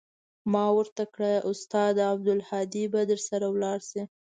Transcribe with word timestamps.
ما 0.51 0.65
ورته 0.77 1.03
كړه 1.15 1.33
استاده 1.51 2.03
عبدالهادي 2.13 2.83
به 2.93 3.01
درسره 3.11 3.45
ولاړ 3.49 3.79
سي. 3.89 4.01